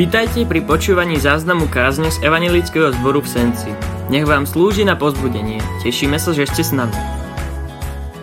[0.00, 3.68] Vítajte pri počúvaní záznamu kázne z Evangelického zboru v Senci.
[4.08, 5.60] Nech vám slúži na pozbudenie.
[5.84, 6.96] Tešíme sa, že ste s nami.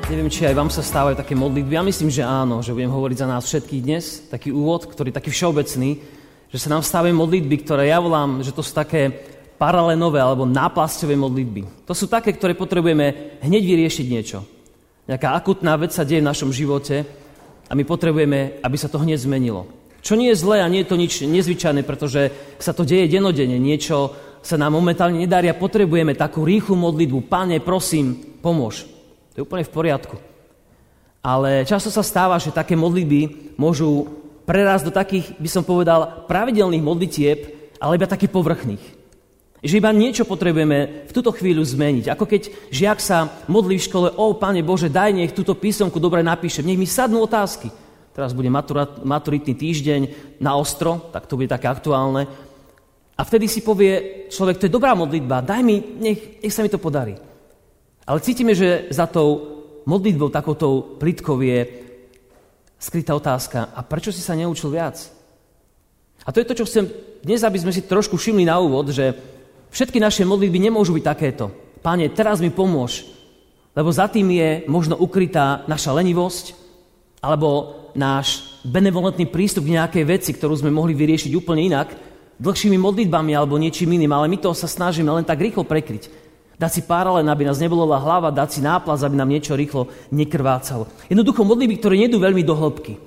[0.09, 1.77] Neviem, či aj vám sa stávajú také modlitby.
[1.77, 4.25] Ja myslím, že áno, že budem hovoriť za nás všetkých dnes.
[4.25, 5.89] Taký úvod, ktorý je taký všeobecný,
[6.49, 9.13] že sa nám stávajú modlitby, ktoré ja volám, že to sú také
[9.62, 11.85] paralénové alebo náplasťové modlitby.
[11.85, 14.41] To sú také, ktoré potrebujeme hneď vyriešiť niečo.
[15.05, 17.05] Nejaká akutná vec sa deje v našom živote
[17.70, 19.77] a my potrebujeme, aby sa to hneď zmenilo.
[20.02, 23.57] Čo nie je zlé a nie je to nič nezvyčajné, pretože sa to deje denodene,
[23.59, 24.13] niečo
[24.47, 27.27] sa nám momentálne nedarí a potrebujeme takú rýchlu modlitbu.
[27.27, 28.88] Pane, prosím, pomôž.
[29.33, 30.15] To je úplne v poriadku.
[31.19, 34.07] Ale často sa stáva, že také modlitby môžu
[34.47, 37.39] prerásť do takých, by som povedal, pravidelných modlitieb,
[37.83, 38.83] ale iba takých povrchných.
[39.59, 42.13] Že iba niečo potrebujeme v túto chvíľu zmeniť.
[42.13, 46.23] Ako keď žiak sa modlí v škole, o, Pane Bože, daj nech túto písomku dobre
[46.23, 47.67] napíšem, nech mi sadnú otázky
[48.17, 50.02] teraz bude maturat, maturitný týždeň
[50.41, 52.25] na ostro, tak to bude také aktuálne.
[53.13, 56.73] A vtedy si povie človek, to je dobrá modlitba, daj mi, nech, nech sa mi
[56.73, 57.14] to podarí.
[58.09, 61.69] Ale cítime, že za tou modlitbou, takoutou plitkou je
[62.81, 64.97] skrytá otázka, a prečo si sa neučil viac?
[66.25, 66.89] A to je to, čo chcem
[67.22, 69.13] dnes, aby sme si trošku všimli na úvod, že
[69.69, 71.53] všetky naše modlitby nemôžu byť takéto.
[71.86, 73.06] Pane, teraz mi pomôž,
[73.78, 76.58] lebo za tým je možno ukrytá naša lenivosť,
[77.22, 81.98] alebo náš benevolentný prístup k nejakej veci, ktorú sme mohli vyriešiť úplne inak,
[82.38, 86.30] dlhšími modlitbami alebo niečím iným, ale my to sa snažíme len tak rýchlo prekryť.
[86.58, 90.90] Dať si paralén, aby nás nebolela hlava, dať si náplaz, aby nám niečo rýchlo nekrvácalo.
[91.09, 92.98] Jednoducho modlitby, ktoré nedú veľmi do hĺbky.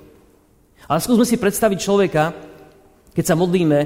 [0.87, 2.31] Ale skúsme si predstaviť človeka,
[3.11, 3.79] keď sa modlíme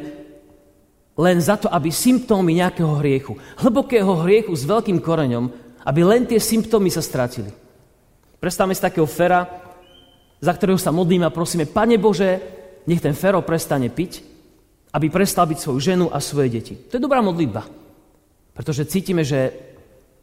[1.17, 5.49] len za to, aby symptómy nejakého hriechu, hlbokého hriechu s veľkým koreňom,
[5.85, 7.49] aby len tie symptómy sa stratili.
[8.37, 9.64] Predstavme si takého fera,
[10.39, 12.39] za ktorého sa modlíme a prosíme, Pane Bože,
[12.85, 14.21] nech ten Fero prestane piť,
[14.95, 16.73] aby prestal byť svoju ženu a svoje deti.
[16.75, 17.67] To je dobrá modlitba,
[18.55, 19.51] pretože cítime, že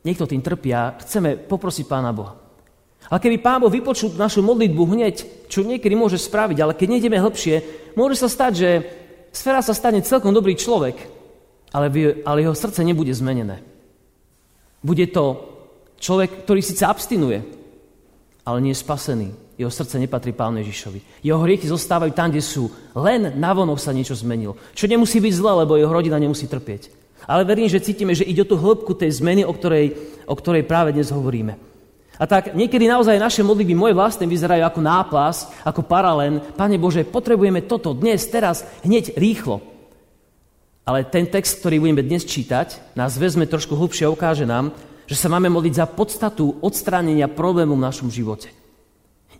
[0.03, 2.39] niekto tým trpia, chceme poprosiť Pána Boha.
[3.11, 5.17] Ale keby Pán Boh vypočul našu modlitbu hneď,
[5.51, 7.55] čo niekedy môže spraviť, ale keď nejdeme hlbšie,
[7.99, 8.71] môže sa stať, že
[9.35, 10.97] sféra sa stane celkom dobrý človek,
[11.75, 11.91] ale,
[12.25, 13.61] ale jeho srdce nebude zmenené.
[14.81, 15.51] Bude to
[15.99, 17.43] človek, ktorý síce abstinuje,
[18.43, 19.29] ale nie je spasený
[19.63, 21.23] jeho srdce nepatrí Pánu Ježišovi.
[21.23, 22.69] Jeho hriechy zostávajú tam, kde sú.
[22.99, 24.59] Len navonok sa niečo zmenilo.
[24.75, 26.91] Čo nemusí byť zle, lebo jeho rodina nemusí trpieť.
[27.31, 29.95] Ale verím, že cítime, že ide o tú hĺbku tej zmeny, o ktorej,
[30.27, 31.55] o ktorej práve dnes hovoríme.
[32.19, 36.43] A tak niekedy naozaj naše modlitby, moje vlastné, vyzerajú ako náplas, ako paralén.
[36.55, 39.63] Pane Bože, potrebujeme toto dnes, teraz, hneď, rýchlo.
[40.83, 44.75] Ale ten text, ktorý budeme dnes čítať, nás vezme trošku hlubšie a ukáže nám,
[45.07, 48.51] že sa máme modliť za podstatu odstránenia problému v našom živote.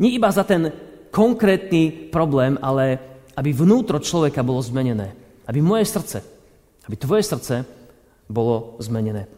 [0.01, 0.73] Nie iba za ten
[1.13, 2.97] konkrétny problém, ale
[3.37, 5.13] aby vnútro človeka bolo zmenené.
[5.45, 6.19] Aby moje srdce,
[6.89, 7.65] aby tvoje srdce
[8.29, 9.29] bolo zmenené.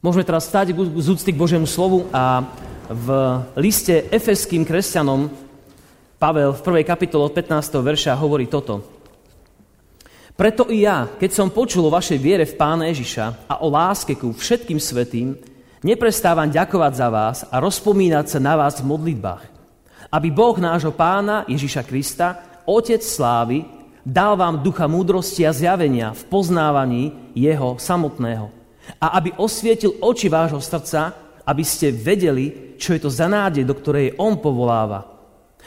[0.00, 2.44] Môžeme teraz stať z úcty k Božiemu slovu a
[2.86, 3.08] v
[3.58, 5.26] liste efeským kresťanom
[6.16, 6.86] Pavel v 1.
[6.86, 7.76] kapitole od 15.
[7.82, 8.80] verša hovorí toto.
[10.36, 14.16] Preto i ja, keď som počul o vašej viere v Pána Ježiša a o láske
[14.16, 15.32] ku všetkým svetým,
[15.86, 19.46] Neprestávam ďakovať za vás a rozpomínať sa na vás v modlitbách,
[20.10, 23.62] aby Boh nášho pána Ježiša Krista, Otec slávy,
[24.02, 28.50] dal vám ducha múdrosti a zjavenia v poznávaní Jeho samotného.
[28.98, 31.14] A aby osvietil oči vášho srdca,
[31.46, 35.06] aby ste vedeli, čo je to za nádej, do ktorej On povoláva.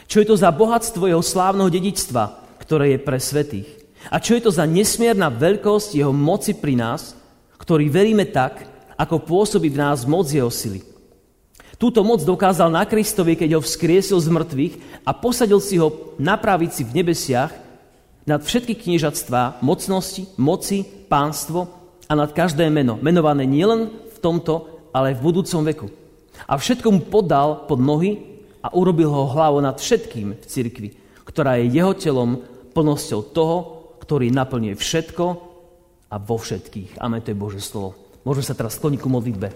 [0.04, 3.72] Čo je to za bohatstvo Jeho slávneho dedičstva, ktoré je pre svetých.
[4.12, 7.16] A čo je to za nesmierna veľkosť Jeho moci pri nás,
[7.56, 10.84] ktorý veríme tak, ako pôsobí v nás moc jeho sily.
[11.80, 14.74] Túto moc dokázal na Kristovi, keď ho vzkriesil z mŕtvych
[15.08, 17.56] a posadil si ho na pravici v nebesiach
[18.28, 21.72] nad všetky kniežatstvá, mocnosti, moci, pánstvo
[22.12, 25.88] a nad každé meno, menované nielen v tomto, ale v budúcom veku.
[26.44, 30.90] A všetko mu podal pod nohy a urobil ho hlavu nad všetkým v cirkvi,
[31.24, 32.44] ktorá je jeho telom
[32.76, 33.58] plnosťou toho,
[34.04, 35.26] ktorý naplňuje všetko
[36.12, 37.00] a vo všetkých.
[37.00, 38.09] Amen, to je Bože slovo.
[38.28, 39.48] Môžeme sa teraz skloniť ku modlitbe.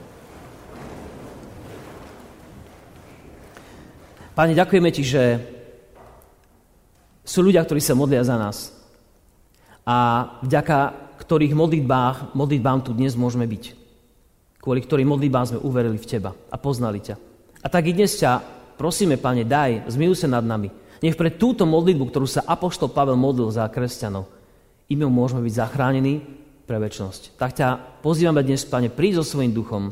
[4.34, 5.24] Pane, ďakujeme Ti, že
[7.24, 8.74] sú ľudia, ktorí sa modlia za nás.
[9.84, 13.64] A vďaka ktorých modlitbách, modlitbám tu dnes môžeme byť.
[14.60, 17.16] Kvôli ktorým modlitbám sme uverili v Teba a poznali ťa.
[17.64, 18.44] A tak i dnes ťa
[18.76, 20.68] prosíme, Pane, daj, zmiluj sa nad nami.
[21.04, 24.28] Nech pre túto modlitbu, ktorú sa Apoštol Pavel modlil za kresťanov,
[24.92, 27.36] im môžeme byť zachránení pre väčšnosť.
[27.36, 27.68] Tak ťa
[28.00, 29.92] pozývame dnes, Pane, príď so svojím duchom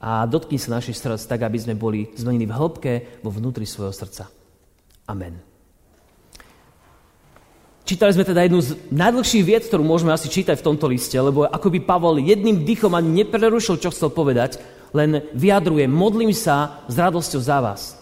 [0.00, 3.92] a dotkni sa našich srdc tak, aby sme boli zmenení v hĺbke vo vnútri svojho
[3.92, 4.26] srdca.
[5.06, 5.38] Amen.
[7.84, 11.44] Čítali sme teda jednu z najdlhších vied, ktorú môžeme asi čítať v tomto liste, lebo
[11.50, 14.62] akoby Pavol jedným dýchom ani neprerušil, čo chcel povedať,
[14.94, 17.99] len vyjadruje, modlím sa s radosťou za vás.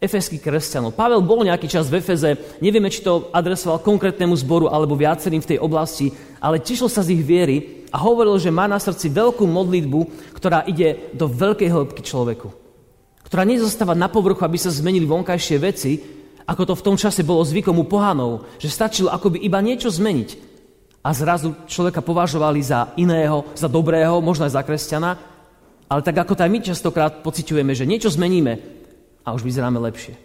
[0.00, 0.96] Efeský kresťanov.
[0.96, 5.50] Pavel bol nejaký čas v Efeze, nevieme, či to adresoval konkrétnemu zboru alebo viacerým v
[5.52, 6.08] tej oblasti,
[6.40, 10.64] ale tešil sa z ich viery a hovoril, že má na srdci veľkú modlitbu, ktorá
[10.64, 12.48] ide do veľkej hĺbky človeku.
[13.28, 16.00] Ktorá nezostáva na povrchu, aby sa zmenili vonkajšie veci,
[16.48, 20.48] ako to v tom čase bolo zvykom u pohanov, že stačilo akoby iba niečo zmeniť.
[21.04, 25.10] A zrazu človeka považovali za iného, za dobrého, možno aj za kresťana,
[25.92, 28.79] ale tak ako to aj my častokrát pociťujeme, že niečo zmeníme
[29.24, 30.16] a už vyzeráme lepšie.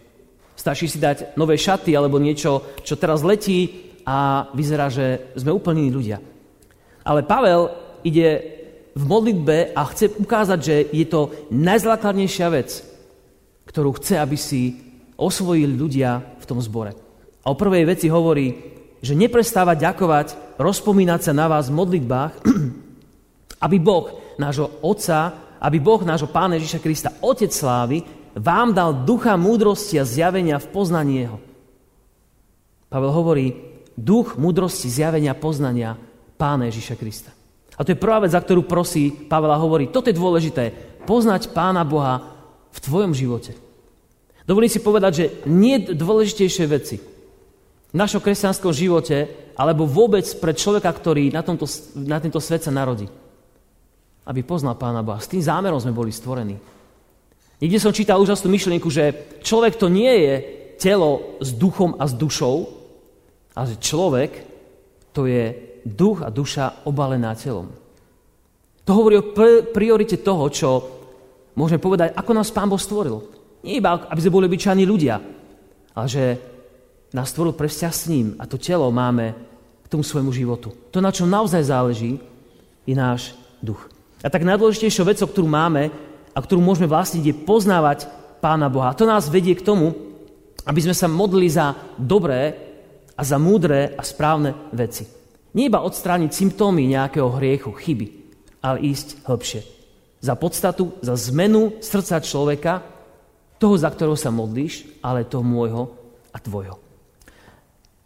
[0.56, 5.84] Stačí si dať nové šaty alebo niečo, čo teraz letí a vyzerá, že sme úplne
[5.84, 6.18] iní ľudia.
[7.04, 7.70] Ale Pavel
[8.02, 8.56] ide
[8.96, 12.80] v modlitbe a chce ukázať, že je to najzákladnejšia vec,
[13.68, 14.80] ktorú chce, aby si
[15.20, 16.96] osvojili ľudia v tom zbore.
[17.44, 18.56] A o prvej veci hovorí,
[19.04, 22.32] že neprestáva ďakovať, rozpomínať sa na vás v modlitbách,
[23.68, 28.00] aby Boh, nášho Otca, aby Boh, nášho Pána Ježiša Krista, Otec slávy,
[28.36, 31.38] vám dal ducha múdrosti a zjavenia v poznaní Jeho.
[32.92, 33.56] Pavel hovorí,
[33.96, 35.96] duch múdrosti, zjavenia, poznania
[36.36, 37.32] Pána Ježiša Krista.
[37.76, 40.72] A to je prvá vec, za ktorú prosí Pavel a hovorí, toto je dôležité,
[41.08, 42.20] poznať Pána Boha
[42.72, 43.56] v tvojom živote.
[44.44, 46.96] Dovolím si povedať, že nie dôležitejšie veci
[47.90, 51.64] v našom kresťanskom živote, alebo vôbec pre človeka, ktorý na, tomto,
[51.96, 53.08] na tento svet sa narodí.
[54.28, 55.16] Aby poznal Pána Boha.
[55.16, 56.75] S tým zámerom sme boli stvorení.
[57.56, 60.34] Niekde som čítal úžasnú myšlienku, že človek to nie je
[60.76, 62.68] telo s duchom a s dušou,
[63.56, 64.30] ale že človek
[65.16, 65.56] to je
[65.88, 67.72] duch a duša obalená telom.
[68.84, 69.32] To hovorí o
[69.72, 70.68] priorite toho, čo
[71.56, 73.24] môžeme povedať, ako nás Pán Boh stvoril.
[73.64, 75.16] Nie iba, aby sme boli obyčajní ľudia,
[75.96, 76.24] ale že
[77.16, 79.32] nás stvoril pre vzťah s ním a to telo máme
[79.82, 80.76] k tomu svojmu životu.
[80.92, 82.20] To, na čom naozaj záleží,
[82.84, 83.88] je náš duch.
[84.22, 85.90] A tak najdôležitejšou vecou, ktorú máme
[86.36, 88.12] a ktorú môžeme vlastniť, je poznávať
[88.44, 88.92] Pána Boha.
[88.92, 89.96] A to nás vedie k tomu,
[90.68, 92.52] aby sme sa modlili za dobré
[93.16, 95.08] a za múdre a správne veci.
[95.56, 98.06] Nie iba odstrániť symptómy nejakého hriechu, chyby,
[98.60, 99.60] ale ísť hĺbšie.
[100.20, 102.84] Za podstatu, za zmenu srdca človeka,
[103.56, 105.88] toho, za ktorého sa modlíš, ale toho môjho
[106.28, 106.76] a tvojho.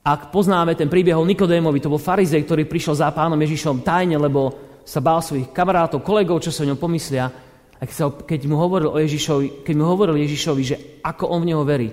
[0.07, 4.15] Ak poznáme ten príbeh o Nikodémovi, to bol farizej, ktorý prišiel za pánom Ježišom tajne,
[4.15, 4.55] lebo
[4.87, 7.50] sa bál svojich kamarátov, kolegov, čo sa o ňom pomyslia.
[7.81, 8.13] A keď, sa,
[8.45, 11.89] mu hovoril o Ježišovi, keď mu hovoril Ježišovi, že ako on v neho verí,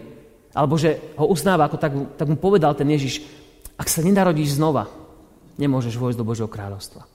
[0.52, 3.24] alebo že ho uznáva, ako tak, tak mu povedal ten Ježiš,
[3.80, 4.92] ak sa nenarodíš znova,
[5.56, 7.08] nemôžeš vojsť do Božieho kráľovstva.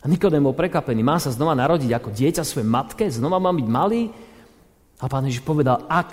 [0.00, 3.68] A Nikodém bol prekapený, má sa znova narodiť ako dieťa svojej matke, znova má byť
[3.68, 4.12] malý,
[5.00, 6.12] a pán Ježiš povedal, ak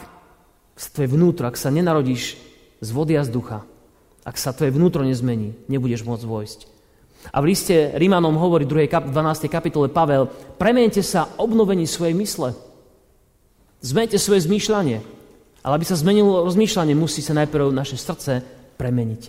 [0.80, 2.40] tvoje vnútro, ak sa nenarodíš
[2.80, 3.68] z vody a z ducha,
[4.24, 6.60] ak sa tvoje vnútro nezmení, nebudeš môcť vojsť.
[7.34, 9.12] A v liste Rímanom hovorí v 12.
[9.52, 12.56] kapitole Pavel, premente sa obnovení svojej mysle.
[13.84, 15.00] Zmente svoje zmýšľanie.
[15.62, 18.40] Ale aby sa zmenilo rozmýšľanie, musí sa najprv naše srdce
[18.80, 19.22] premeniť.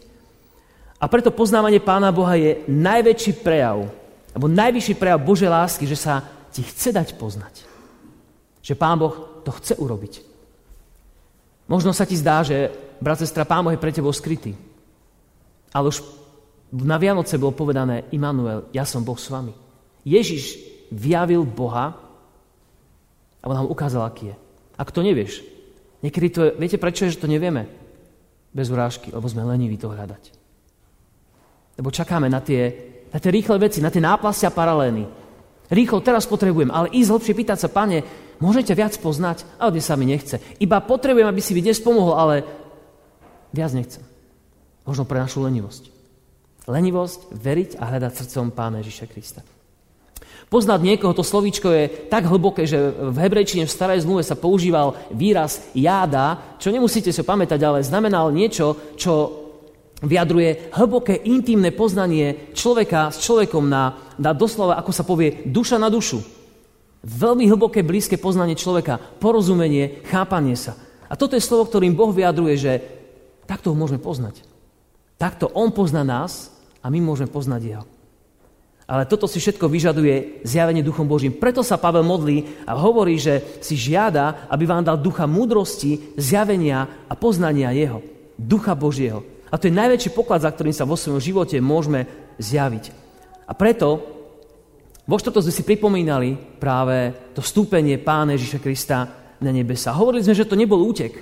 [0.99, 3.87] A preto poznávanie Pána Boha je najväčší prejav,
[4.35, 7.63] alebo najvyšší prejav Božej lásky, že sa ti chce dať poznať.
[8.63, 10.27] Že Pán Boh to chce urobiť.
[11.71, 14.59] Možno sa ti zdá, že, brat, sestra, Pán Boh je pre tebou skrytý.
[15.71, 16.03] Ale už
[16.73, 19.53] na Vianoce bolo povedané, Immanuel, ja som Boh s vami.
[20.05, 20.61] Ježiš
[20.93, 21.97] vyjavil Boha
[23.41, 24.37] a on nám ukázal, aký je.
[24.77, 25.41] Ak to nevieš,
[26.05, 27.67] niekedy to je, viete prečo je, že to nevieme?
[28.53, 30.23] Bez urážky, lebo sme leniví to hľadať.
[31.81, 32.73] Lebo čakáme na tie,
[33.13, 35.05] na tie rýchle veci, na tie náplasy a paralény.
[35.69, 38.05] Rýchlo, teraz potrebujem, ale ísť hlbšie pýtať sa, pane,
[38.41, 39.45] môžete viac poznať?
[39.61, 40.41] Ale dnes sa mi nechce.
[40.61, 42.35] Iba potrebujem, aby si mi dnes pomohol, ale
[43.53, 44.01] viac nechcem.
[44.89, 45.98] Možno pre našu lenivosť.
[46.69, 49.41] Lenivosť veriť a hľadať srdcom Pána Ježiša Krista.
[50.53, 54.97] Poznať niekoho, to slovíčko je tak hlboké, že v hebrejčine v starej zmluve sa používal
[55.13, 59.45] výraz jáda, čo nemusíte si pamätať, ale znamenal niečo, čo
[60.05, 65.89] vyjadruje hlboké, intimné poznanie človeka s človekom na, na doslova, ako sa povie, duša na
[65.89, 66.21] dušu.
[67.05, 70.77] Veľmi hlboké, blízke poznanie človeka, porozumenie, chápanie sa.
[71.09, 72.73] A toto je slovo, ktorým Boh vyjadruje, že
[73.49, 74.45] takto ho môžeme poznať.
[75.17, 76.58] Takto On pozná nás
[76.89, 77.85] a my môžeme poznať Jeho.
[78.89, 81.37] Ale toto si všetko vyžaduje zjavenie Duchom Božím.
[81.37, 87.05] Preto sa Pavel modlí a hovorí, že si žiada, aby vám dal ducha múdrosti, zjavenia
[87.05, 88.01] a poznania Jeho.
[88.41, 89.21] Ducha Božieho.
[89.53, 92.09] A to je najväčší poklad, za ktorým sa vo svojom živote môžeme
[92.41, 92.85] zjaviť.
[93.45, 94.01] A preto
[95.05, 98.99] vo štvrtok sme si pripomínali práve to vstúpenie Pána Ježiša Krista
[99.37, 99.93] na nebesa.
[99.93, 101.13] Hovorili sme, že to nebol útek.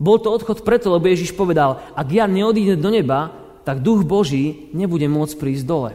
[0.00, 4.70] Bol to odchod preto, lebo Ježiš povedal, ak ja neodídem do neba, tak duch Boží
[4.70, 5.92] nebude môcť prísť dole.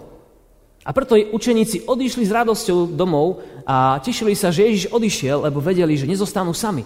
[0.83, 5.95] A preto učeníci odišli s radosťou domov a tešili sa, že Ježiš odišiel, lebo vedeli,
[5.95, 6.83] že nezostanú sami.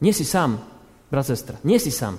[0.00, 0.56] Nie si sám,
[1.12, 2.16] brat, sestra, nie si sám.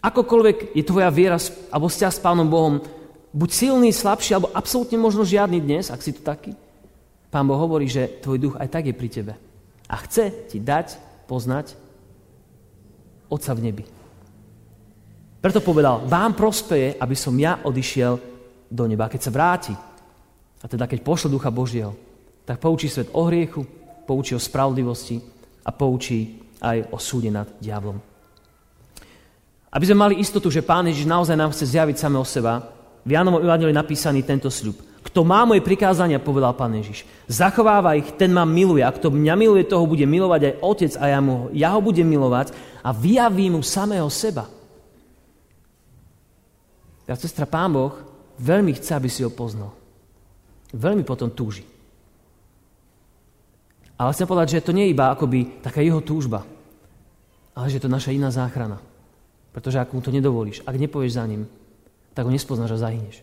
[0.00, 1.36] Akokoľvek je tvoja viera
[1.68, 2.80] alebo vzťah s Pánom Bohom,
[3.36, 6.56] buď silný, slabší, alebo absolútne možno žiadny dnes, ak si tu taký,
[7.28, 9.34] Pán Boh hovorí, že tvoj duch aj tak je pri tebe.
[9.88, 10.96] A chce ti dať
[11.28, 11.76] poznať
[13.32, 13.84] Otca v nebi.
[15.42, 18.14] Preto povedal, vám prospeje, aby som ja odišiel
[18.70, 19.10] do neba.
[19.10, 19.74] Keď sa vráti,
[20.62, 21.98] a teda keď pošle Ducha Božieho,
[22.46, 23.66] tak poučí svet o hriechu,
[24.06, 25.18] poučí o spravodlivosti
[25.66, 27.98] a poučí aj o súde nad diablom.
[29.72, 32.62] Aby sme mali istotu, že Pán Ježiš naozaj nám chce zjaviť samého seba,
[33.02, 34.78] v Jánovom Evangeliu napísaný tento sľub.
[35.02, 38.86] Kto má moje prikázania, povedal pán Ježiš, zachováva ich, ten ma miluje.
[38.86, 42.06] A kto mňa miluje, toho bude milovať aj otec a ja, mu, ja ho budem
[42.06, 42.54] milovať
[42.86, 44.46] a vyjavím mu samého seba.
[47.12, 47.92] Ja, sestra, pán Boh
[48.40, 49.68] veľmi chce, aby si ho poznal.
[50.72, 51.68] Veľmi potom túži.
[54.00, 56.40] Ale chcem povedať, že to nie je iba akoby taká jeho túžba,
[57.52, 58.80] ale že je to naša iná záchrana.
[59.52, 61.44] Pretože ak mu to nedovolíš, ak nepovieš za ním,
[62.16, 63.20] tak ho nespoznáš a zahyneš.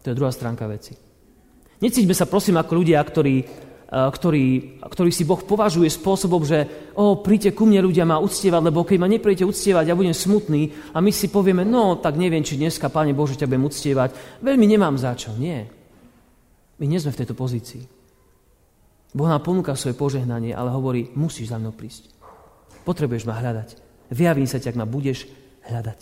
[0.00, 0.96] To je druhá stránka veci.
[1.84, 3.44] Necíťme sa prosím ako ľudia, ktorí,
[3.88, 8.62] eh, ktorí, ktorí si Boh považuje spôsobom, že o, príďte ku mne ľudia ma uctievať,
[8.68, 12.44] lebo keď ma nepríjete uctievať, ja budem smutný a my si povieme, no tak neviem,
[12.44, 14.40] či dneska, Pane Bože, ťa budem uctievať.
[14.44, 15.32] Veľmi nemám za čo.
[15.34, 15.66] Nie.
[16.78, 17.82] My nie sme v tejto pozícii.
[19.16, 22.12] Boh nám ponúka svoje požehnanie, ale hovorí, musíš za mnou prísť.
[22.84, 23.68] Potrebuješ ma hľadať.
[24.12, 25.28] Vyjavím sa ťa, ak ma budeš
[25.64, 25.98] hľadať.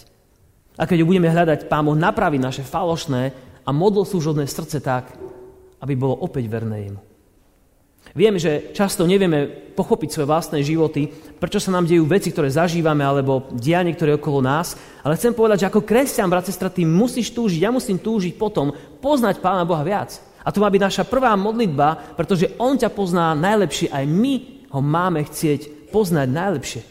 [0.76, 3.32] A keď ju budeme hľadať, Pán Boh napraví naše falošné
[3.64, 5.16] a modlil súžodné srdce tak,
[5.80, 7.00] aby bolo opäť verné jemu.
[8.16, 9.44] Viem, že často nevieme
[9.76, 14.20] pochopiť svoje vlastné životy, prečo sa nám dejú veci, ktoré zažívame, alebo dianie, ktoré je
[14.24, 14.72] okolo nás,
[15.04, 18.72] ale chcem povedať, že ako kresťan, brat, sestra, ty musíš túžiť, ja musím túžiť potom
[19.04, 20.16] poznať Pána Boha viac.
[20.40, 24.34] A to má byť naša prvá modlitba, pretože On ťa pozná najlepšie, aj my
[24.72, 26.82] ho máme chcieť poznať najlepšie.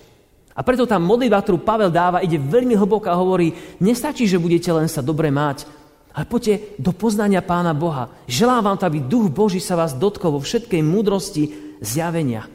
[0.55, 3.51] A preto tá modlitba, ktorú Pavel dáva, ide veľmi hlboko a hovorí,
[3.81, 5.67] nestačí, že budete len sa dobre mať,
[6.15, 8.07] ale poďte do poznania Pána Boha.
[8.23, 11.43] Želám vám to, aby Duch Boží sa vás dotkol vo všetkej múdrosti
[11.83, 12.47] zjavenia.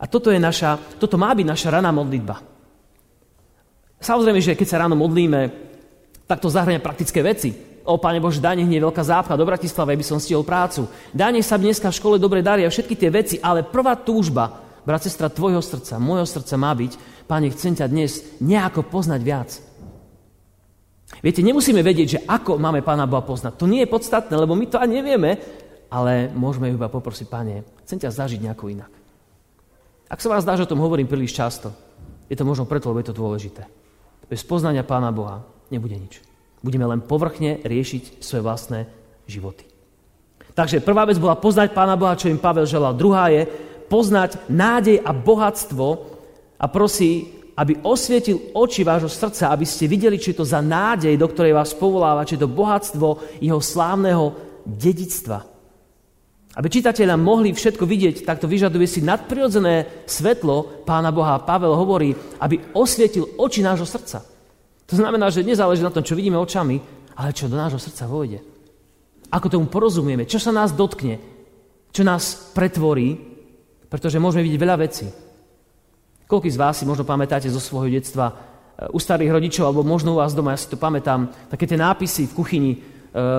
[0.00, 2.40] A toto, je naša, toto má byť naša raná modlitba.
[4.00, 5.52] Samozrejme, že keď sa ráno modlíme,
[6.24, 7.52] tak to zahrania praktické veci.
[7.84, 10.88] O, Pane Bože, daj nech nie veľká zápcha do Bratislavy, aby som stihol prácu.
[11.12, 14.64] Daj nech sa dneska v škole dobre darí a všetky tie veci, ale prvá túžba,
[14.88, 19.48] brat, sestra, tvojho srdca, môjho srdca má byť, Pane, chcem ťa dnes nejako poznať viac.
[21.20, 23.60] Viete, nemusíme vedieť, že ako máme Pána Boha poznať.
[23.60, 25.36] To nie je podstatné, lebo my to ani nevieme,
[25.92, 28.92] ale môžeme iba poprosiť, Pane, chcem ťa zažiť nejako inak.
[30.08, 31.72] Ak sa vás dá, že o tom hovorím príliš často,
[32.28, 33.62] je to možno preto, lebo je to dôležité.
[34.26, 36.24] Bez poznania Pána Boha nebude nič.
[36.64, 38.88] Budeme len povrchne riešiť svoje vlastné
[39.28, 39.68] životy.
[40.56, 42.96] Takže prvá vec bola poznať Pána Boha, čo im Pavel želal.
[42.96, 43.44] Druhá je
[43.90, 45.86] poznať nádej a bohatstvo
[46.56, 51.14] a prosí aby osvietil oči vášho srdca, aby ste videli, či je to za nádej,
[51.14, 54.34] do ktorej vás povoláva, či je to bohatstvo jeho slávneho
[54.66, 55.46] dedictva.
[56.54, 61.42] Aby čitatelia mohli všetko vidieť, tak to vyžaduje si nadprirodzené svetlo Pána Boha.
[61.42, 64.22] Pavel hovorí, aby osvietil oči nášho srdca.
[64.86, 66.78] To znamená, že nezáleží na tom, čo vidíme očami,
[67.18, 68.38] ale čo do nášho srdca vojde.
[69.34, 71.18] Ako tomu porozumieme, čo sa nás dotkne,
[71.90, 73.18] čo nás pretvorí,
[73.90, 75.06] pretože môžeme vidieť veľa vecí.
[76.24, 78.34] Koľký z vás si možno pamätáte zo svojho detstva e,
[78.88, 82.32] u starých rodičov, alebo možno u vás doma, ja si to pamätám, také tie nápisy
[82.32, 82.78] v kuchyni, e,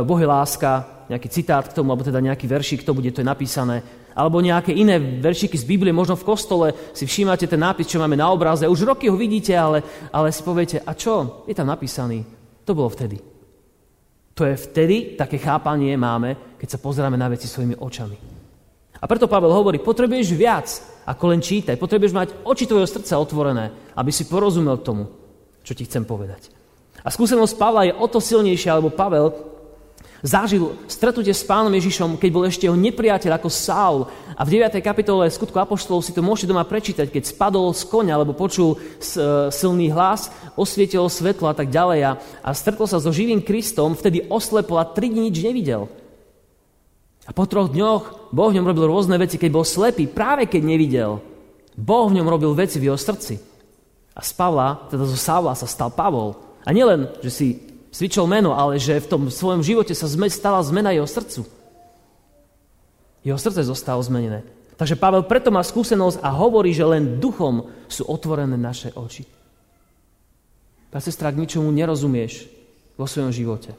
[0.05, 3.81] Boh láska, nejaký citát k tomu, alebo teda nejaký veršik, to bude, to je napísané,
[4.13, 8.17] alebo nejaké iné veršiky z Biblie, možno v kostole si všímate ten nápis, čo máme
[8.17, 9.81] na obraze, už roky ho vidíte, ale,
[10.13, 12.21] ale si poviete, a čo, je tam napísaný,
[12.61, 13.17] to bolo vtedy.
[14.35, 18.34] To je vtedy, také chápanie máme, keď sa pozeráme na veci svojimi očami.
[19.05, 20.65] A preto Pavel hovorí, potrebuješ viac,
[21.05, 21.77] ako len čítaj.
[21.77, 25.05] Potrebuješ mať oči tvojho srdca otvorené, aby si porozumel tomu,
[25.61, 26.49] čo ti chcem povedať.
[27.05, 29.29] A skúsenosť Pavla je o to silnejšia, lebo Pavel
[30.25, 34.09] zažil stretnutie s pánom Ježišom, keď bol ešte jeho nepriateľ ako Saul.
[34.33, 34.81] A v 9.
[34.81, 38.77] kapitole skutku Apoštolov si to môžete doma prečítať, keď spadol z konia, alebo počul e,
[39.53, 44.81] silný hlas, osvietilo svetlo a tak ďalej a, stretol sa so živým Kristom, vtedy oslepol
[44.81, 45.85] a tri dní nič nevidel.
[47.25, 50.61] A po troch dňoch Boh v ňom robil rôzne veci, keď bol slepý, práve keď
[50.61, 51.11] nevidel.
[51.73, 53.41] Boh v ňom robil veci v jeho srdci.
[54.15, 56.37] A z Pavla, teda zo Savla sa stal Pavol.
[56.63, 57.47] A nielen, že si
[57.91, 61.43] svičol meno, ale že v tom svojom živote sa stala zmena jeho srdcu.
[63.25, 64.45] Jeho srdce zostalo zmenené.
[64.75, 69.23] Takže Pavel preto má skúsenosť a hovorí, že len duchom sú otvorené naše oči.
[70.91, 72.47] Tá sestra, ak ničomu nerozumieš
[72.99, 73.75] vo svojom živote,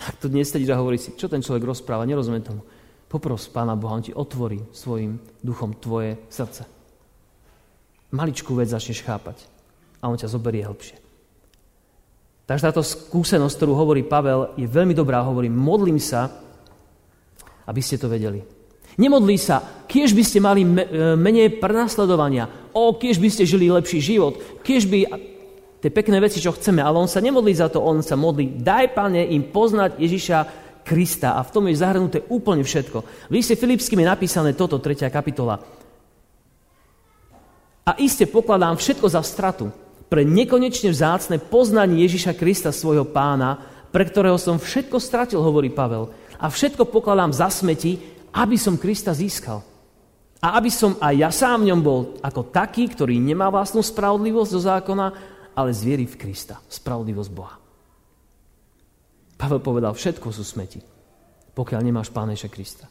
[0.00, 2.62] ak tu dnes sedíš a hovorí si, čo ten človek rozpráva, nerozumiem tomu.
[3.06, 6.66] Popros Pána Boha, On ti otvorí svojim duchom tvoje srdce.
[8.10, 9.46] Maličkú vec začneš chápať
[10.02, 10.98] a On ťa zoberie hlbšie.
[12.44, 15.24] Takže táto skúsenosť, ktorú hovorí Pavel, je veľmi dobrá.
[15.24, 16.28] Hovorí, modlím sa,
[17.64, 18.44] aby ste to vedeli.
[18.94, 20.70] Nemodlí sa, kiež by ste mali e,
[21.18, 24.98] menej prenasledovania, o, kiež by ste žili lepší život, kiež by
[25.84, 28.96] tie pekné veci, čo chceme, ale on sa nemodlí za to, on sa modlí, daj,
[28.96, 30.38] Pane, im poznať Ježiša
[30.80, 33.28] Krista a v tom je zahrnuté úplne všetko.
[33.28, 35.12] V liste Filipským je napísané toto, 3.
[35.12, 35.60] kapitola.
[37.84, 39.68] A iste pokladám všetko za stratu
[40.08, 43.60] pre nekonečne vzácne poznanie Ježiša Krista, svojho pána,
[43.92, 46.08] pre ktorého som všetko stratil, hovorí Pavel.
[46.40, 48.00] A všetko pokladám za smeti,
[48.32, 49.60] aby som Krista získal.
[50.40, 54.60] A aby som aj ja sám ňom bol ako taký, ktorý nemá vlastnú spravodlivosť zo
[54.64, 55.06] zákona,
[55.54, 57.56] ale z viery v Krista, spravodlivosť Boha.
[59.34, 60.78] Pavel povedal, všetko sú smeti,
[61.54, 62.86] pokiaľ nemáš Páneša Krista.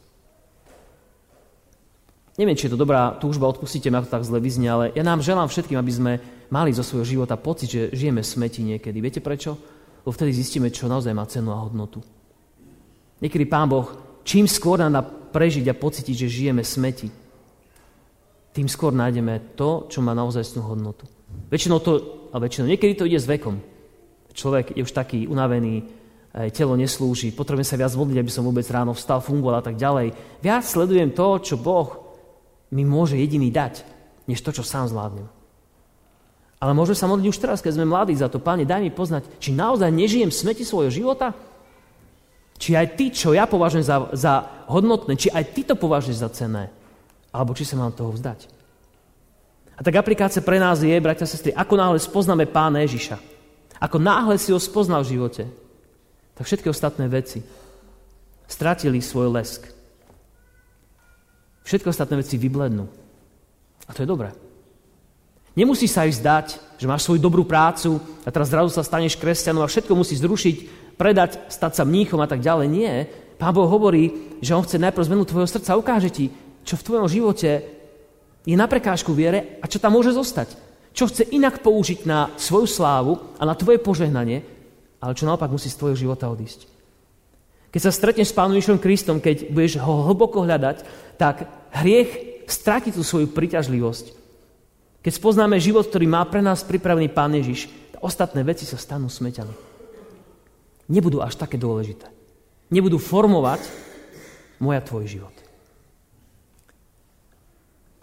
[2.34, 5.22] Neviem, či je to dobrá túžba, odpustite ma, to tak zle vyznie, ale ja nám
[5.22, 6.12] želám všetkým, aby sme
[6.50, 8.98] mali zo svojho života pocit, že žijeme smeti niekedy.
[8.98, 9.54] Viete prečo?
[10.02, 12.02] Lebo vtedy zistíme, čo naozaj má cenu a hodnotu.
[13.22, 13.86] Niekedy Pán Boh,
[14.26, 17.08] čím skôr nám prežiť a pocítiť, že žijeme smeti,
[18.54, 21.06] tým skôr nájdeme to, čo má naozaj hodnotu.
[21.50, 21.92] Väčšinou to,
[22.34, 23.62] a väčšinou, niekedy to ide s vekom.
[24.34, 25.86] Človek je už taký unavený,
[26.50, 30.10] telo neslúži, potrebujem sa viac modliť, aby som vôbec ráno vstal, fungoval a tak ďalej.
[30.42, 31.94] Viac sledujem to, čo Boh
[32.74, 33.86] mi môže jediný dať,
[34.26, 35.30] než to, čo sám zvládnem.
[36.58, 39.30] Ale môžem sa modliť už teraz, keď sme mladí za to, Pane, daj mi poznať,
[39.38, 41.30] či naozaj nežijem smeti svojho života?
[42.58, 44.32] Či aj ty, čo ja považujem za, za
[44.66, 46.74] hodnotné, či aj ty to považuješ za cenné?
[47.30, 48.53] Alebo či sa mám toho vzdať?
[49.74, 53.18] A tak aplikácia pre nás je, bratia a sestry, ako náhle spoznáme Pána Ježiša,
[53.82, 55.44] ako náhle si ho spoznal v živote,
[56.38, 57.42] tak všetky ostatné veci
[58.46, 59.66] stratili svoj lesk.
[61.64, 62.86] Všetky ostatné veci vyblednú.
[63.88, 64.30] A to je dobré.
[65.54, 66.46] Nemusí sa aj zdať,
[66.78, 70.56] že máš svoju dobrú prácu a teraz zrazu sa staneš kresťanom a všetko musí zrušiť,
[70.98, 72.66] predať, stať sa mníchom a tak ďalej.
[72.70, 73.06] Nie.
[73.38, 76.30] Pán Boh hovorí, že On chce najprv zmenu tvojho srdca ukáže ti,
[76.66, 77.73] čo v tvojom živote
[78.44, 80.52] je na prekážku viere a čo tam môže zostať.
[80.94, 84.44] Čo chce inak použiť na svoju slávu a na tvoje požehnanie,
[85.02, 86.70] ale čo naopak musí z tvojho života odísť.
[87.74, 90.86] Keď sa stretneš s Pánom Ježišom Kristom, keď budeš ho hlboko hľadať,
[91.18, 94.14] tak hriech stráti tú svoju príťažlivosť.
[95.02, 97.66] Keď spoznáme život, ktorý má pre nás pripravený Pán Ježiš,
[97.98, 99.52] ostatné veci sa stanú smeťami.
[100.88, 102.06] Nebudú až také dôležité.
[102.70, 103.66] Nebudú formovať
[104.62, 105.43] moja tvoj život.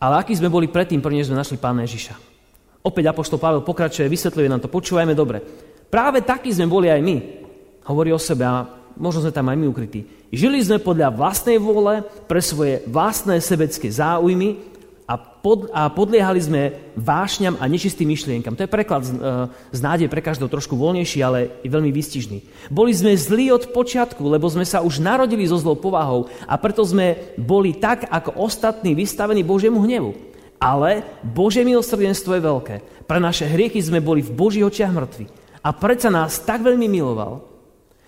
[0.02, 2.18] Ale aký sme boli predtým, prvne sme našli Pána Ježiša.
[2.82, 5.46] Opäť Apoštol Pavel pokračuje, vysvetľuje nám to, počúvajme dobre.
[5.94, 7.16] Práve takí sme boli aj my.
[7.86, 8.66] Hovorí o sebe a
[8.98, 10.02] možno sme tam aj my ukrytí.
[10.34, 14.71] Žili sme podľa vlastnej vôle, pre svoje vlastné sebecké záujmy
[15.12, 16.62] a, pod, a podliehali sme
[16.96, 18.56] vášňam a nečistým myšlienkam.
[18.56, 22.38] To je preklad z, e, z nádej pre každého trošku voľnejší, ale je veľmi výstižný.
[22.72, 26.88] Boli sme zlí od počiatku, lebo sme sa už narodili so zlou povahou a preto
[26.88, 30.16] sme boli tak, ako ostatní vystavení Božiemu hnevu.
[30.62, 32.76] Ale Božie milosrdenstvo je veľké.
[33.04, 35.28] Pre naše hriechy sme boli v Božích očiach mŕtvi.
[35.60, 37.44] A predsa nás tak veľmi miloval,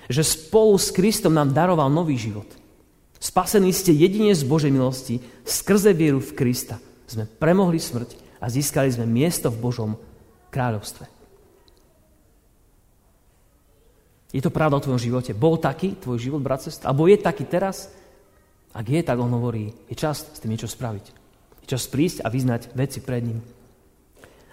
[0.08, 2.48] že spolu s Kristom nám daroval nový život.
[3.20, 8.92] Spasení ste jedine z Božej milosti skrze vieru v Krista sme premohli smrť a získali
[8.92, 9.92] sme miesto v Božom
[10.52, 11.10] kráľovstve.
[14.34, 15.38] Je to pravda o tvojom živote?
[15.38, 16.90] Bol taký tvoj život, brat, sestra?
[16.90, 17.94] Alebo je taký teraz?
[18.74, 21.06] Ak je, tak on hovorí, je čas s tým niečo spraviť.
[21.62, 23.40] Je čas prísť a vyznať veci pred ním.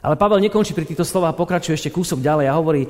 [0.05, 2.85] Ale Pavel nekončí pri týchto slovách, pokračuje ešte kúsok ďalej a hovorí,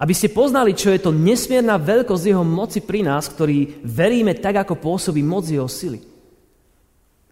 [0.00, 4.64] aby ste poznali, čo je to nesmierna veľkosť jeho moci pri nás, ktorí veríme tak,
[4.64, 6.13] ako pôsobí moc jeho sily.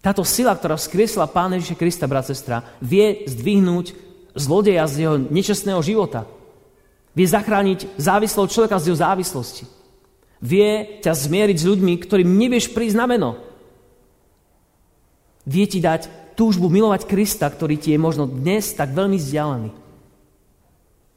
[0.03, 3.95] Táto sila, ktorá vzkriesla Pána Ježiša Krista, brat, sestra, vie zdvihnúť
[4.35, 6.27] zlodeja z jeho nečestného života.
[7.15, 9.65] Vie zachrániť závislého človeka z jeho závislosti.
[10.43, 13.39] Vie ťa zmieriť s ľuďmi, ktorým nevieš prísť na meno.
[15.47, 19.71] Vie ti dať túžbu milovať Krista, ktorý ti je možno dnes tak veľmi vzdialený.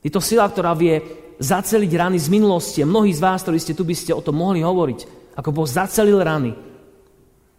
[0.06, 1.02] Je to sila, ktorá vie
[1.42, 2.86] zaceliť rany z minulosti.
[2.86, 5.34] Mnohí z vás, ktorí ste tu, by ste o tom mohli hovoriť.
[5.42, 6.54] Ako Boh zacelil rany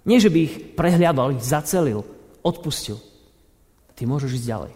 [0.07, 2.07] nie, že by ich prehliadol, ich zacelil,
[2.47, 3.03] odpustil.
[3.99, 4.73] Ty môžeš ísť ďalej.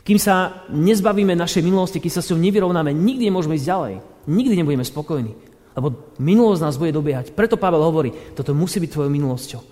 [0.00, 3.94] Kým sa nezbavíme našej minulosti, kým sa s ňou nevyrovnáme, nikdy nemôžeme ísť ďalej.
[4.24, 5.32] Nikdy nebudeme spokojní.
[5.76, 7.36] Lebo minulosť nás bude dobiehať.
[7.36, 9.62] Preto Pavel hovorí, toto musí byť tvojou minulosťou.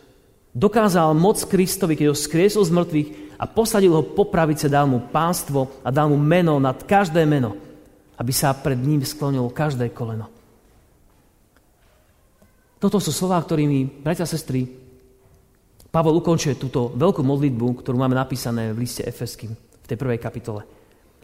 [0.53, 3.09] Dokázal moc Kristovi, keď ho skriesol z mŕtvych
[3.41, 7.57] a posadil ho po pravice, dal mu pánstvo a dal mu meno nad každé meno.
[8.19, 10.27] aby sa pred ním sklonilo každé koleno.
[12.79, 14.71] Toto sú slová, ktorými, bratia a sestry,
[15.89, 20.63] Pavol ukončuje túto veľkú modlitbu, ktorú máme napísané v liste Efeským, v tej prvej kapitole.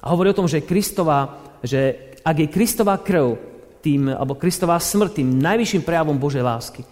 [0.03, 3.37] A hovorí o tom, že, Kristova, že ak je Kristová krv
[3.85, 6.83] tým, alebo Kristová smrť tým najvyšším prejavom Božej lásky,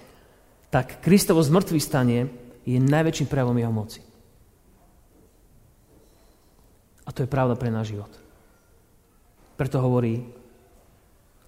[0.69, 2.29] tak Kristovo zmrtvý stanie
[2.69, 4.01] je najväčším prejavom jeho moci.
[7.03, 8.13] A to je pravda pre náš život.
[9.57, 10.23] Preto hovorí,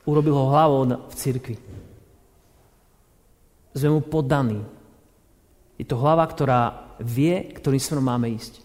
[0.09, 1.57] urobil ho hlavou v cirkvi
[3.75, 4.63] sme mu podaní.
[5.77, 8.63] Je to hlava, ktorá vie, ktorým smerom máme ísť.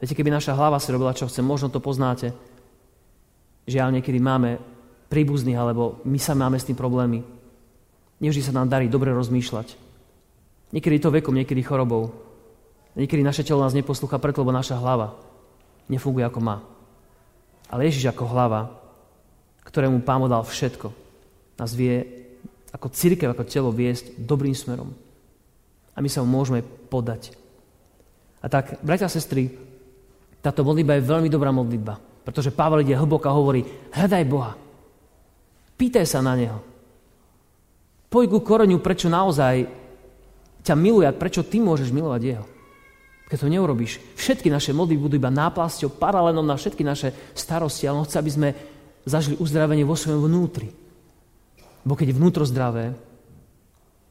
[0.00, 2.32] Viete, keby naša hlava si robila, čo chce, možno to poznáte.
[3.68, 4.56] Žiaľ, niekedy máme
[5.12, 7.20] príbuzných, alebo my sa máme s tým problémy.
[8.24, 9.76] Nevždy sa nám darí dobre rozmýšľať.
[10.72, 12.16] Niekedy to vekom, niekedy chorobou.
[12.96, 15.20] Niekedy naše telo nás neposlúcha preto, lebo naša hlava
[15.90, 16.62] nefunguje ako má.
[17.68, 18.72] Ale Ježiš ako hlava,
[19.66, 20.90] ktorému Pán dal všetko,
[21.60, 22.19] nás vie
[22.70, 24.94] ako církev, ako telo viesť dobrým smerom.
[25.94, 27.34] A my sa mu môžeme podať.
[28.40, 29.52] A tak, bratia a sestry,
[30.40, 33.60] táto modlitba je veľmi dobrá modlitba, pretože Pavel ide hlboko a hovorí,
[33.92, 34.56] hľadaj Boha.
[35.76, 36.60] Pýtaj sa na Neho.
[38.08, 39.68] Poď ku koreňu, prečo naozaj
[40.64, 42.46] ťa miluje a prečo ty môžeš milovať Jeho.
[43.30, 48.02] Keď to neurobiš, všetky naše modlitby budú iba náplasťou, paralelom na všetky naše starosti, ale
[48.02, 48.48] on chce, aby sme
[49.06, 50.66] zažili uzdravenie vo svojom vnútri.
[51.84, 52.92] Bo keď je vnútro zdravé,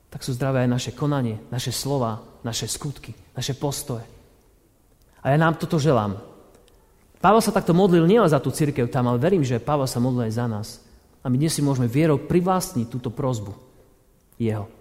[0.10, 4.06] tak sú zdravé aj naše konanie, naše slova, naše skutky, naše postoje.
[5.22, 6.18] A ja nám toto želám.
[7.20, 10.32] Pavel sa takto modlil nielen za tú církev tam, ale verím, že Pavel sa modlil
[10.32, 10.68] aj za nás.
[11.20, 13.52] A my dnes si môžeme vierou privlastniť túto prozbu
[14.40, 14.72] jeho.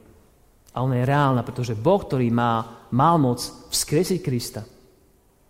[0.70, 3.42] A ona je reálna, pretože Boh, ktorý má, mal moc
[3.74, 4.62] vzkriesiť Krista,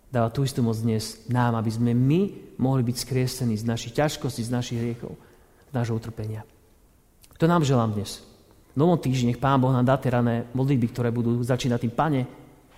[0.09, 2.21] dáva tú istú moc dnes nám, aby sme my
[2.57, 5.13] mohli byť skriesení z našich ťažkostí, z našich hriechov,
[5.69, 6.41] z nášho utrpenia.
[7.39, 8.19] To nám želám dnes.
[8.75, 11.93] V novom týždni nech Pán Boh nám dá tie rané modlitby, ktoré budú začínať tým,
[11.95, 12.21] Pane,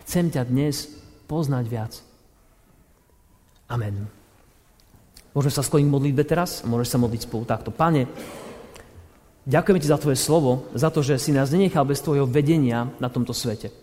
[0.06, 0.86] chcem ťa dnes
[1.26, 1.94] poznať viac.
[3.66, 4.06] Amen.
[5.34, 6.62] Môžeme sa skloniť k modlitbe teraz?
[6.62, 7.74] Môžeš sa modliť spolu takto.
[7.74, 8.06] Pane,
[9.50, 13.10] ďakujeme Ti za Tvoje slovo, za to, že si nás nenechal bez Tvojho vedenia na
[13.10, 13.74] tomto svete.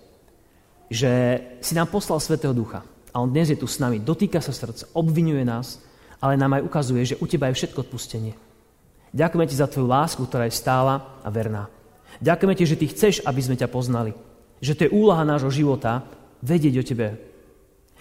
[0.94, 1.10] Že
[1.58, 2.86] si nám poslal Svetého Ducha.
[3.10, 5.82] A On dnes je tu s nami, dotýka sa srdca, obvinuje nás,
[6.22, 8.47] ale nám aj ukazuje, že u Teba je všetko odpustenie.
[9.12, 11.72] Ďakujeme ti za tvoju lásku, ktorá je stála a verná.
[12.20, 14.12] Ďakujeme ti, že ty chceš, aby sme ťa poznali.
[14.60, 16.04] Že to je úloha nášho života
[16.44, 17.08] vedieť o tebe.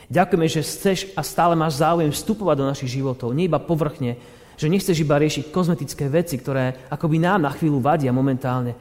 [0.08, 4.16] Ďakujeme, že chceš a stále máš záujem vstupovať do našich životov, nie iba povrchne,
[4.58, 8.74] že nechceš iba riešiť kozmetické veci, ktoré akoby nám na chvíľu vadia momentálne,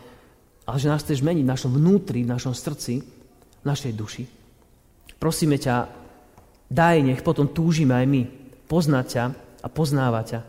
[0.65, 3.03] ale že nás chceš meniť v našom vnútri, v našom srdci,
[3.61, 4.25] v našej duši.
[5.21, 5.77] Prosíme ťa,
[6.71, 8.23] daj, nech potom túžime aj my
[8.71, 9.25] poznať ťa
[9.63, 10.41] a poznávať ťa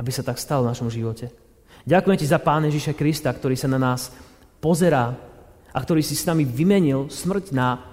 [0.00, 1.28] aby sa tak stalo v našom živote.
[1.84, 4.08] Ďakujem ti za Pána Ježiša Krista, ktorý sa na nás
[4.56, 5.12] pozerá
[5.70, 7.84] a ktorý si s nami vymenil smrť na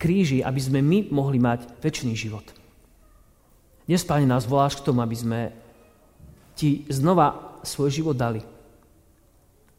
[0.00, 2.48] kríži, aby sme my mohli mať väčší život.
[3.84, 5.40] Dnes, Páne, nás voláš k tomu, aby sme
[6.56, 8.40] ti znova svoj život dali.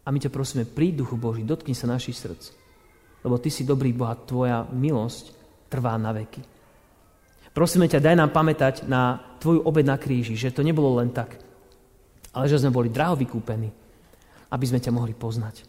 [0.02, 2.54] A my ťa prosíme, príď, Duchu Boží, dotkni sa našich srdc.
[3.26, 5.34] Lebo Ty si dobrý Boh a Tvoja milosť
[5.70, 6.42] trvá na veky.
[7.54, 11.51] Prosíme ťa, daj nám pamätať na Tvoju obed na kríži, že to nebolo len tak,
[12.32, 13.70] ale že sme boli draho vykúpení,
[14.52, 15.68] aby sme ťa mohli poznať.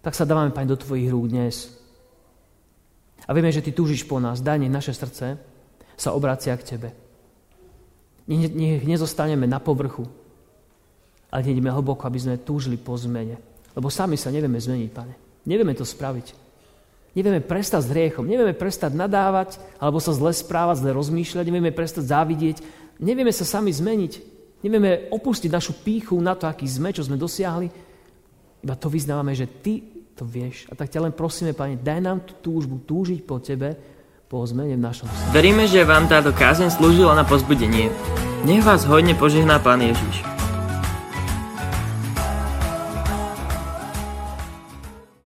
[0.00, 1.74] Tak sa dávame, Pane, do Tvojich rúk dnes.
[3.28, 4.40] A vieme, že Ty túžiš po nás.
[4.40, 5.36] Daj, nech naše srdce
[5.98, 6.90] sa obracia k Tebe.
[8.28, 10.06] Nech, nezostaneme na povrchu,
[11.28, 13.36] ale ideme hlboko, aby sme túžili po zmene.
[13.76, 15.14] Lebo sami sa nevieme zmeniť, Pane.
[15.44, 16.48] Nevieme to spraviť.
[17.16, 22.04] Nevieme prestať s hriechom, nevieme prestať nadávať, alebo sa zle správať, zle rozmýšľať, nevieme prestať
[22.14, 22.62] závidieť,
[23.02, 24.37] nevieme sa sami zmeniť.
[24.58, 27.70] Nevieme opustiť našu píchu na to, aký sme, čo sme dosiahli.
[28.58, 29.74] Iba to vyznávame, že Ty
[30.18, 30.66] to vieš.
[30.66, 33.78] A tak ťa len prosíme, Pane, daj nám tú túžbu túžiť po Tebe,
[34.26, 35.32] po zmene v našom srdci.
[35.32, 37.88] Veríme, že vám táto kázeň slúžila na pozbudenie.
[38.44, 40.37] Nech vás hodne požehná Pán Ježiš.